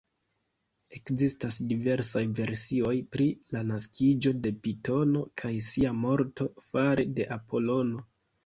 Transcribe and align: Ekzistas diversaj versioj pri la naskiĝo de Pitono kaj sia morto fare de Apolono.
Ekzistas 0.99 1.59
diversaj 1.71 2.23
versioj 2.39 2.93
pri 3.17 3.27
la 3.57 3.63
naskiĝo 3.73 4.33
de 4.47 4.55
Pitono 4.65 5.23
kaj 5.43 5.55
sia 5.69 5.95
morto 6.03 6.53
fare 6.73 7.11
de 7.21 7.33
Apolono. 7.39 8.07